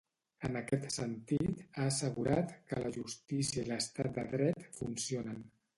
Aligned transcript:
En 0.47 0.55
aquest 0.61 0.87
sentit, 0.95 1.61
ha 1.77 1.85
assegurat 1.91 2.57
que 2.71 2.83
la 2.87 2.93
justícia 2.99 3.63
i 3.63 3.69
l’estat 3.71 4.15
de 4.19 4.29
dret 4.35 4.71
funcionen. 4.83 5.43